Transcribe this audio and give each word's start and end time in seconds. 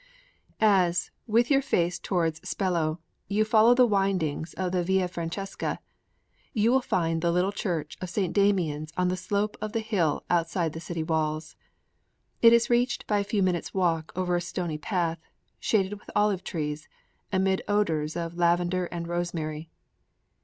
IV 0.01 0.57
As, 0.61 1.11
with 1.27 1.51
your 1.51 1.61
face 1.61 1.99
towards 1.99 2.39
Spello, 2.41 2.97
you 3.27 3.45
follow 3.45 3.75
the 3.75 3.85
windings 3.85 4.55
of 4.55 4.71
the 4.71 4.83
Via 4.83 5.07
Francesca, 5.07 5.79
you 6.53 6.71
will 6.71 6.81
find 6.81 7.21
the 7.21 7.31
little 7.31 7.51
church 7.51 7.97
of 8.01 8.09
St. 8.09 8.33
Damian's 8.33 8.91
on 8.97 9.09
the 9.09 9.15
slope 9.15 9.57
of 9.61 9.73
the 9.73 9.79
hill 9.79 10.23
outside 10.27 10.73
the 10.73 10.79
city 10.79 11.03
walls. 11.03 11.55
It 12.41 12.51
is 12.51 12.67
reached 12.67 13.05
by 13.05 13.19
a 13.19 13.23
few 13.23 13.43
minutes' 13.43 13.75
walk 13.75 14.11
over 14.15 14.35
a 14.35 14.41
stony 14.41 14.79
path, 14.79 15.19
shaded 15.59 15.93
with 15.99 16.09
olive 16.15 16.43
trees, 16.43 16.87
amid 17.31 17.61
odors 17.67 18.15
of 18.15 18.35
lavender 18.39 18.87
and 18.87 19.07
rosemary. 19.07 19.69